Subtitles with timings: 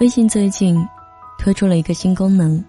[0.00, 0.76] 微信最近
[1.38, 2.62] 推出了一个新功能，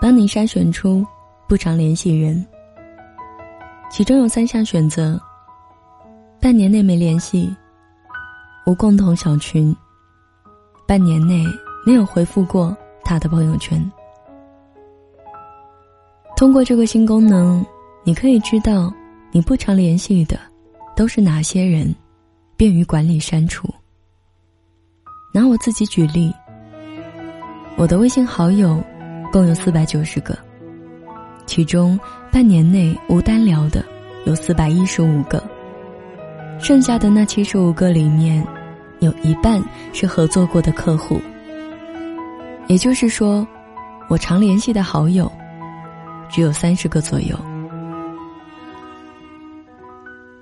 [0.00, 1.06] 帮你筛选出
[1.48, 2.44] 不常联系人。
[3.90, 5.20] 其中有三项选择：
[6.40, 7.54] 半年内没联系，
[8.66, 9.74] 无共同小群，
[10.86, 11.44] 半年内
[11.86, 13.80] 没有回复过他的朋友圈。
[16.36, 17.64] 通过这个新功能，
[18.02, 18.92] 你可以知道
[19.30, 20.36] 你不常联系的
[20.96, 21.94] 都是哪些人，
[22.56, 23.72] 便于管理删除。
[25.36, 26.32] 拿我自己举例，
[27.74, 28.80] 我的微信好友
[29.32, 30.38] 共有四百九十个，
[31.44, 31.98] 其中
[32.30, 33.84] 半年内无单聊的
[34.26, 35.42] 有四百一十五个，
[36.60, 38.46] 剩下的那七十五个里面，
[39.00, 39.60] 有一半
[39.92, 41.20] 是合作过的客户。
[42.68, 43.44] 也就是说，
[44.08, 45.28] 我常联系的好友
[46.30, 47.36] 只有三十个左右。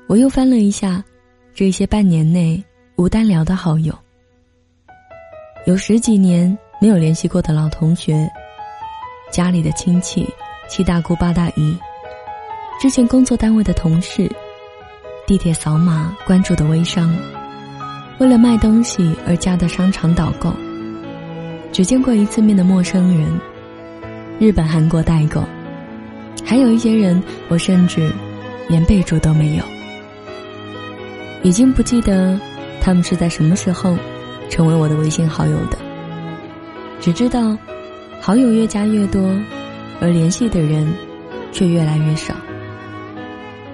[0.07, 1.03] 我又翻了一下
[1.55, 2.63] 这些半年内
[2.97, 3.95] 无单聊的好友。
[5.65, 8.29] 有十几年没有联系过的老同学，
[9.31, 10.29] 家里的亲戚、
[10.69, 11.79] 七大姑八大姨，
[12.81, 14.29] 之前工作单位的同事，
[15.25, 17.17] 地铁扫码关注的微商，
[18.19, 20.53] 为了卖东西而加的商场导购，
[21.71, 23.41] 只见过一次面的陌生人，
[24.41, 25.45] 日本、韩国代购，
[26.45, 28.11] 还有一些人，我甚至
[28.69, 29.65] 连备注都没有，
[31.45, 32.37] 已经不记得
[32.81, 33.97] 他们是在什么时候。
[34.53, 35.79] 成为我的微信好友的，
[37.01, 37.57] 只知道
[38.21, 39.35] 好友越加越多，
[39.99, 40.87] 而联系的人
[41.53, 42.35] 却越来越少。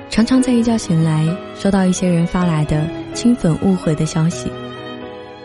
[0.09, 1.27] 常常在一觉醒来，
[1.57, 4.49] 收到一些人发来的清粉误会的消息。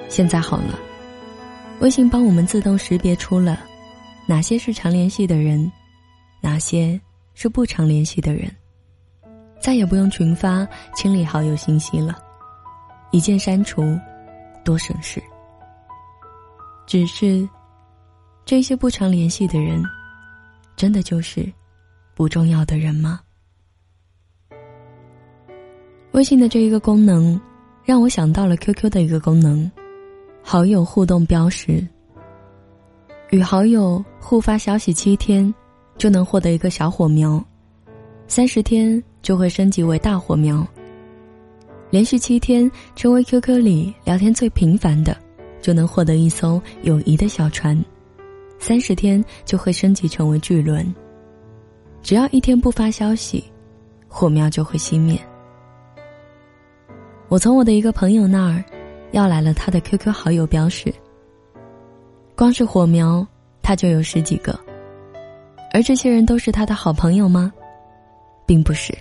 [0.07, 0.77] 现在好了，
[1.79, 3.59] 微信帮我们自动识别出了
[4.27, 5.71] 哪些是常联系的人，
[6.41, 7.01] 哪些
[7.33, 8.55] 是不常联系的人，
[9.59, 12.19] 再也不用群发清理好友信息了，
[13.09, 13.97] 一键删除。
[14.63, 15.21] 多省事。
[16.85, 17.47] 只是，
[18.45, 19.83] 这些不常联系的人，
[20.75, 21.51] 真的就是
[22.13, 23.19] 不重要的人吗？
[26.11, 27.39] 微信的这一个功能，
[27.83, 29.69] 让我想到了 QQ 的一个功能——
[30.43, 31.85] 好友互动标识。
[33.31, 35.51] 与好友互发消息七天，
[35.97, 37.43] 就能获得一个小火苗，
[38.27, 40.67] 三十天就会升级为大火苗。
[41.93, 45.15] 连续七天成为 QQ 里聊天最频繁的，
[45.61, 47.77] 就能获得一艘友谊的小船；
[48.57, 50.91] 三十天就会升级成为巨轮。
[52.01, 53.43] 只要一天不发消息，
[54.07, 55.19] 火苗就会熄灭。
[57.27, 58.63] 我从我的一个朋友那儿
[59.11, 60.91] 要来了他的 QQ 好友标识，
[62.35, 63.23] 光是火苗
[63.61, 64.59] 他就有十几个，
[65.71, 67.53] 而这些人都是他的好朋友吗？
[68.47, 68.97] 并不是。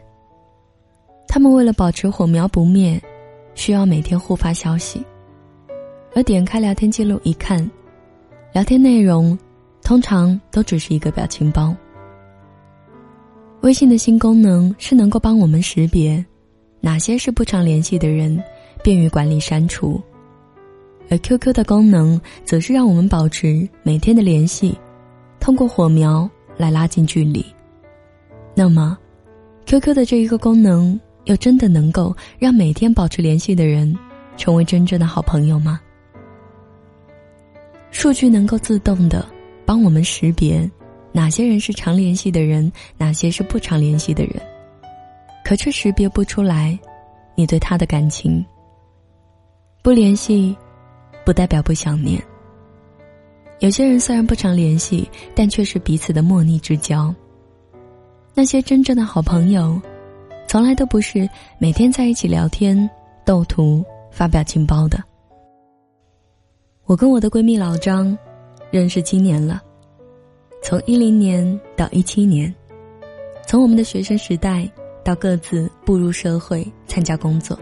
[1.35, 3.01] 他们为了保持火苗不灭，
[3.55, 5.03] 需要每天互发消息。
[6.15, 7.59] 而点开聊天记录一看，
[8.53, 9.37] 聊天内容
[9.83, 11.75] 通常都只是一个表情包。
[13.63, 16.23] 微信的新功能是能够帮我们识别
[16.83, 18.39] 哪些是不常联系的人，
[18.85, 19.99] 便于管理删除；
[21.09, 24.79] 而 QQ 的功能则是让我们保持每天的联系，
[25.41, 26.29] 通过火苗
[26.59, 27.43] 来拉近距离。
[28.55, 28.99] 那么
[29.65, 31.01] ，QQ 的这一个功能。
[31.25, 33.97] 又真的能够让每天保持联系的人
[34.37, 35.81] 成为真正的好朋友吗？
[37.91, 39.27] 数据能够自动的
[39.65, 40.69] 帮我们识别
[41.13, 44.41] 哪些人是常联系的人，哪些是不常联系的人，
[45.45, 46.79] 可却识别不出来
[47.35, 48.45] 你对他的感情。
[49.83, 50.57] 不联系，
[51.25, 52.23] 不代表不想念。
[53.61, 57.15] 有些人虽然不常联系，但却是彼此的莫逆之交。
[58.35, 59.81] 那些真正的好朋友。
[60.53, 61.27] 从来都不是
[61.57, 62.79] 每天在一起聊天、
[63.25, 65.03] 斗图、发表情包的。
[66.85, 68.15] 我跟我的闺蜜老张
[68.71, 69.63] 认识七年了，
[70.63, 72.55] 从一零年到一七年，
[73.47, 74.71] 从我们的学生时代
[75.03, 77.59] 到各自步入社会参加工作。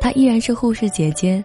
[0.00, 1.44] 她依然是护士姐姐，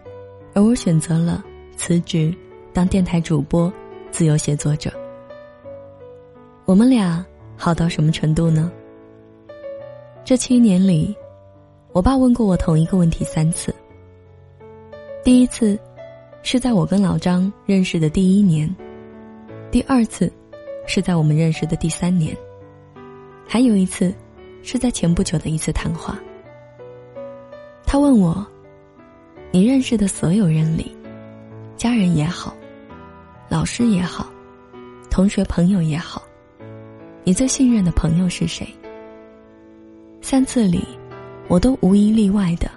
[0.54, 1.44] 而我选择了
[1.76, 2.32] 辞职
[2.72, 3.72] 当电台主播、
[4.12, 4.88] 自由写作者。
[6.64, 7.26] 我们俩
[7.56, 8.70] 好到什么程度呢？
[10.24, 11.12] 这七年里，
[11.90, 13.74] 我爸问过我同一个问题三次。
[15.24, 15.76] 第一次，
[16.44, 18.68] 是在我跟老张认识的第一年；
[19.72, 20.32] 第二次，
[20.86, 22.36] 是在我们认识的第三年；
[23.48, 24.14] 还有一次，
[24.62, 26.16] 是在前不久的一次谈话。
[27.84, 28.46] 他问我
[29.50, 30.96] ：“你认识的所有人里，
[31.76, 32.54] 家人也好，
[33.48, 34.30] 老师也好，
[35.10, 36.22] 同学朋友也好，
[37.24, 38.64] 你最信任的朋友是谁？”
[40.32, 40.82] 三次里，
[41.46, 42.70] 我都无一例外的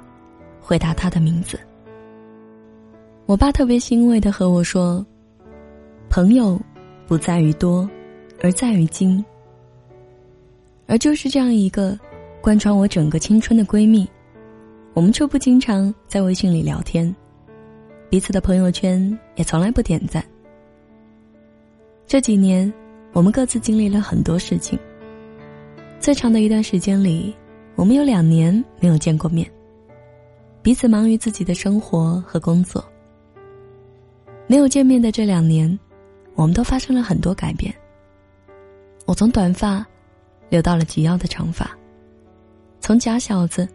[0.59, 1.57] 回答他的名字。
[3.27, 5.05] 我爸特别欣慰的和我说
[6.11, 6.59] ：“朋友，
[7.07, 7.89] 不在于多，
[8.41, 9.23] 而在于精。”
[10.85, 11.97] 而就是这样一个
[12.41, 14.05] 贯穿我整个青春的闺蜜，
[14.93, 17.15] 我们却不经常在微信里聊天，
[18.09, 20.21] 彼此的朋友圈也从来不点赞。
[22.05, 22.69] 这几年，
[23.13, 24.77] 我们各自经历了很多事情。
[26.01, 27.33] 最长的一段时间里，
[27.75, 29.49] 我们有两年没有见过面，
[30.61, 32.83] 彼此忙于自己的生活和工作。
[34.47, 35.77] 没有见面的这两年，
[36.35, 37.73] 我们都发生了很多改变。
[39.05, 39.85] 我从短发。
[40.47, 41.75] 留到了及腰的长发，
[42.79, 43.67] 从假小子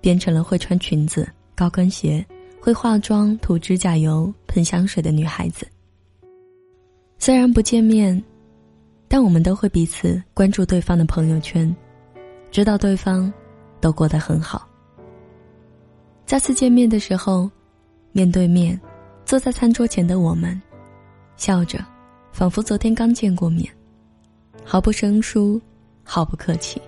[0.00, 2.22] 变成了会穿裙子、高跟鞋、
[2.60, 5.64] 会化妆、涂指甲油、喷香水的女孩子。
[7.16, 8.20] 虽然不见面，
[9.06, 11.74] 但我们都会彼此关注对方的朋友圈，
[12.50, 13.32] 知道对方
[13.80, 14.68] 都过得很好。
[16.24, 17.50] 再次见面的时候，
[18.12, 18.80] 面对面
[19.24, 20.60] 坐在餐桌前的我们，
[21.36, 21.78] 笑着，
[22.32, 23.68] 仿佛昨天刚见过面，
[24.64, 25.60] 毫不生疏。
[26.08, 26.80] 毫不客气，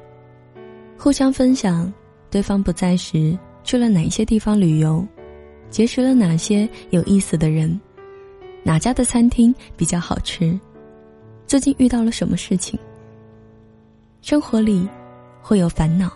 [0.96, 1.92] 互相分享
[2.30, 5.04] 对方不在时去了哪些地方旅游，
[5.70, 7.80] 结识了哪些有意思的人，
[8.62, 10.56] 哪家的餐厅比较好吃，
[11.48, 12.78] 最近遇到了什么事情。
[14.22, 14.88] 生活里
[15.42, 16.12] 会有烦恼，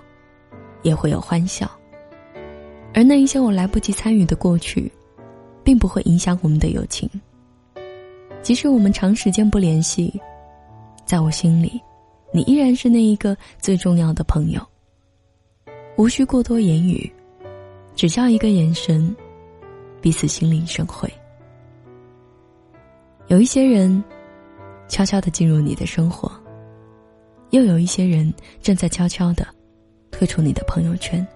[0.82, 1.70] 也会有欢笑，
[2.94, 4.90] 而那一些我来不及参与的过去，
[5.64, 7.08] 并不会影响我们的友情。
[8.42, 10.20] 即使我们长时间不联系，
[11.04, 11.80] 在我心里。
[12.34, 14.66] 你依然是那一个最重要的朋友。
[15.98, 17.12] 无需过多言语，
[17.94, 19.14] 只需要一个眼神，
[20.00, 21.12] 彼此心领神会。
[23.26, 24.02] 有一些人
[24.88, 26.32] 悄悄的进入你的生活，
[27.50, 28.32] 又有一些人
[28.62, 29.46] 正在悄悄的
[30.12, 31.26] 退出你的朋友圈。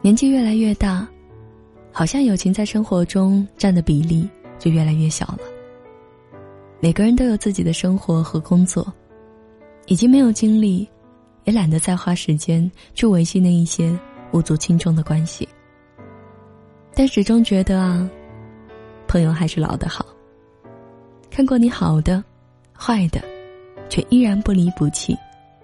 [0.00, 1.08] 年纪越来越大，
[1.90, 5.40] 好像友情在生活中占的比例就越来越小了。
[6.78, 8.86] 每个人都有自己的生活和工作。
[9.86, 10.88] 已经没有精力，
[11.42, 13.98] 也懒得再花时间去维系那一些
[14.30, 15.46] 无足轻重的关系。
[16.94, 18.08] 但始终觉得啊，
[19.08, 20.06] 朋友还是老的好。
[21.30, 22.22] 看过你好的、
[22.72, 23.20] 坏的，
[23.88, 25.16] 却依然不离不弃，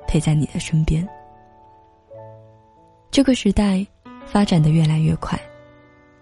[0.09, 1.09] 陪在你的身边。
[3.19, 3.85] 这个时代
[4.27, 5.37] 发展的越来越快，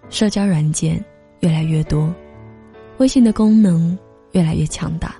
[0.08, 1.04] 社交软件
[1.40, 2.10] 越来越多，
[2.96, 3.98] 微信的功能
[4.32, 5.14] 越来越强大。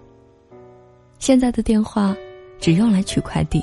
[1.19, 2.17] 现在的电话。
[2.59, 3.61] 只用来取快递，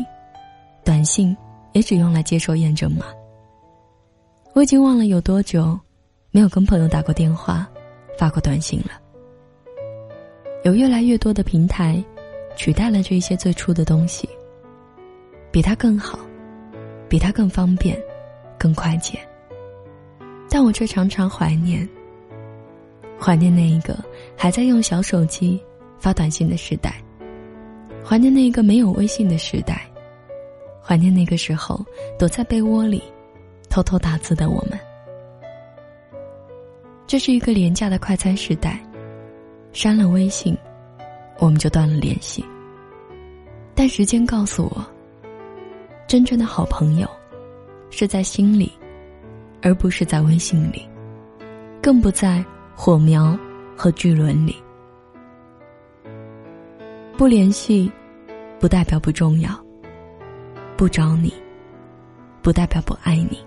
[0.86, 1.36] 短信
[1.72, 3.08] 也只用来接收验证码。
[4.54, 5.78] 我已经忘了有多久
[6.30, 7.68] 没有跟朋友打过电话、
[8.20, 8.92] 发过短信了。
[10.64, 12.02] 有越来越多的平台
[12.56, 14.30] 取代了这些最初的东西，
[15.52, 16.20] 比它更好，
[17.14, 17.96] 比它更方便、
[18.58, 19.20] 更快捷。
[20.50, 21.88] 但我却常常怀念，
[23.20, 23.96] 怀念那一个
[24.36, 25.64] 还在用小手机
[26.00, 26.96] 发短信的时代。
[28.04, 29.88] 怀念那个没有微信的时代，
[30.84, 31.86] 怀念那个时候
[32.18, 33.04] 躲在被窝里
[33.70, 34.80] 偷偷打字的我们。
[37.06, 38.84] 这是一个廉价的快餐时代，
[39.72, 40.58] 删了微信，
[41.38, 42.44] 我们就断了联系。
[43.76, 44.93] 但时间告诉我，
[46.14, 47.10] 真正的好朋友
[47.90, 48.72] 是在心里，
[49.64, 50.88] 而不是在微信里，
[51.82, 52.46] 更不在
[52.76, 53.36] 火苗
[53.76, 54.56] 和巨轮里。
[57.18, 57.92] 不联系，
[58.60, 59.54] 不代表不重要；
[60.78, 61.34] 不找你，
[62.44, 63.40] 不代表不爱你。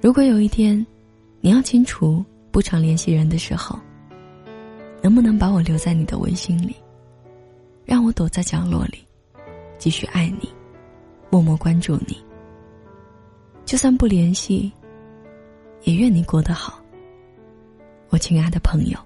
[0.00, 0.86] 如果有一天，
[1.40, 3.76] 你要清除不常联系人的时候，
[5.02, 6.76] 能不能把我留在你的微信里，
[7.84, 9.04] 让我躲在角落里，
[9.76, 10.48] 继续爱你，
[11.30, 12.16] 默默关注你。
[13.64, 14.72] 就算不联系，
[15.82, 16.80] 也愿你过得好，
[18.10, 18.98] 我亲爱的朋友。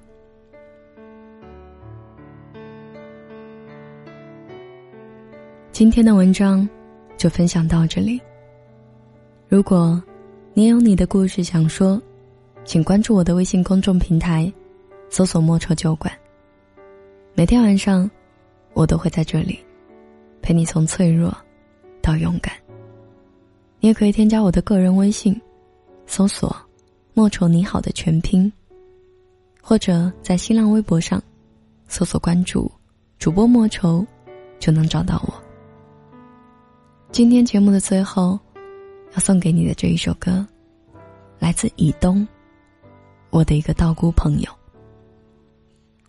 [5.72, 6.68] 今天的文章
[7.16, 8.20] 就分享到这里。
[9.48, 10.02] 如果
[10.52, 12.00] 你有你的故事想说，
[12.64, 14.52] 请关注我的微信公众平台，
[15.08, 16.12] 搜索“莫愁酒馆”。
[17.32, 18.08] 每天晚上，
[18.74, 19.58] 我都会在这里，
[20.42, 21.34] 陪你从脆弱
[22.00, 22.54] 到勇敢。
[23.78, 25.40] 你也可以添加我的个人微信，
[26.06, 26.54] 搜索
[27.14, 28.52] “莫愁你好”的全拼，
[29.62, 31.22] 或者在新浪微博上
[31.88, 32.70] 搜索关注
[33.18, 34.06] 主播莫愁，
[34.58, 35.34] 就能找到我。
[37.10, 38.38] 今天节目的最后，
[39.14, 40.46] 要送给你的这一首歌，
[41.38, 42.26] 来自以东，
[43.30, 44.50] 我的一个道姑朋友。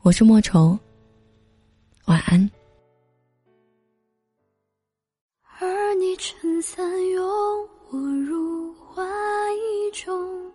[0.01, 0.77] 我是莫愁，
[2.05, 2.49] 晚安。
[6.61, 9.03] 三拥我入怀
[9.93, 10.51] 中，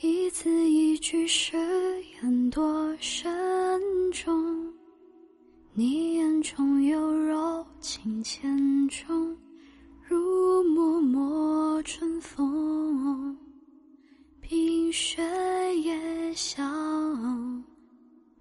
[0.00, 1.56] 一字一句誓
[2.22, 3.28] 言多慎
[4.12, 4.72] 重，
[5.72, 9.36] 你眼中有柔情千种，
[10.06, 13.36] 如脉脉春风，
[14.40, 15.20] 冰雪
[15.80, 16.64] 也相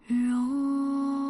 [0.05, 1.26] 融。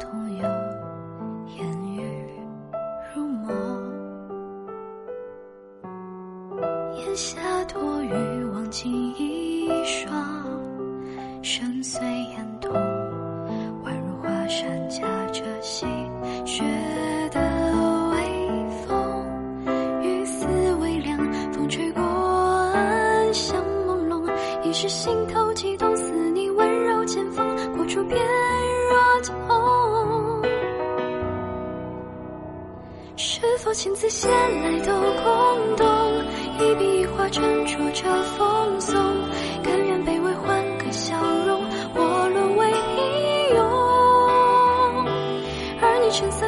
[0.00, 0.57] 同游，
[33.68, 34.90] 我亲自写来都
[35.22, 35.86] 空洞？
[36.58, 38.98] 一笔一画斟酌着风送，
[39.62, 41.14] 甘愿卑微换个笑
[41.46, 43.04] 容，或沦为平
[43.58, 43.60] 庸。
[45.82, 46.47] 而你撑伞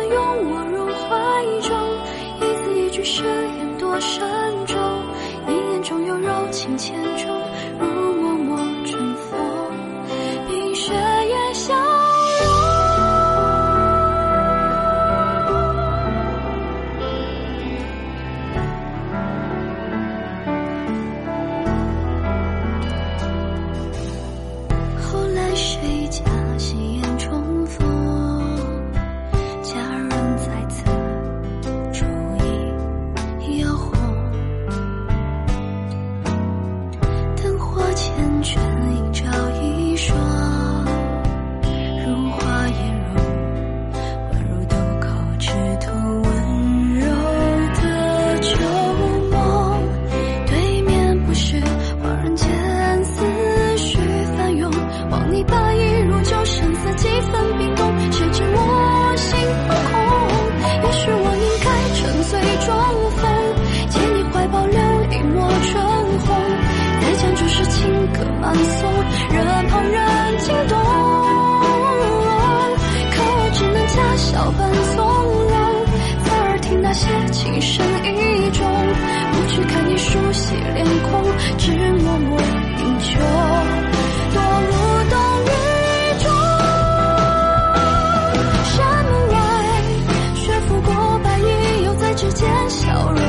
[68.43, 68.91] 暗送，
[69.31, 69.37] 惹
[69.69, 69.99] 旁人
[70.39, 70.73] 惊动。
[73.11, 74.61] 可我只能假笑扮
[74.95, 74.99] 从
[75.51, 75.55] 容，
[76.25, 78.59] 侧耳听那些情深意重。
[79.33, 81.11] 不去看你熟悉脸孔，
[81.59, 83.11] 只默默饮酒，
[84.33, 84.37] 多
[84.67, 84.73] 无
[85.11, 85.15] 动
[85.45, 85.49] 于
[86.19, 86.27] 衷。
[88.65, 88.75] 山
[89.05, 89.37] 门外，
[90.35, 90.89] 雪拂过
[91.23, 91.43] 白衣，
[91.85, 93.21] 又在指尖消融。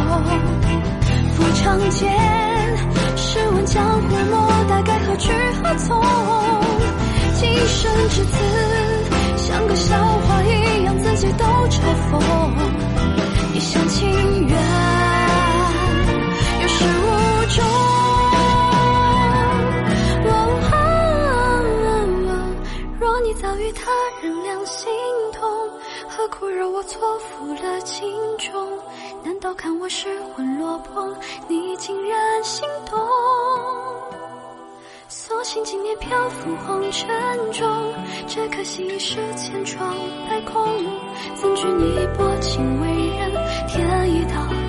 [1.35, 2.50] 抚长剑。
[5.77, 6.01] 从？
[7.33, 8.33] 今生至此，
[9.37, 12.19] 像个笑话一样，自己都嘲讽。
[13.53, 14.09] 一厢情
[14.47, 14.57] 愿，
[16.61, 17.63] 有始无终。
[22.99, 24.91] 若你早与他人两心
[25.33, 25.49] 同，
[26.07, 28.67] 何苦惹我错付了情衷？
[29.23, 31.07] 难道看我失魂落魄，
[31.47, 32.99] 你竟然心动？
[35.13, 37.05] 所幸今年漂浮红尘
[37.51, 37.93] 中，
[38.29, 39.93] 只可惜已是千疮
[40.29, 40.65] 百孔。
[41.35, 42.87] 怎知你薄情为
[43.17, 43.29] 人，
[43.67, 44.60] 添一道。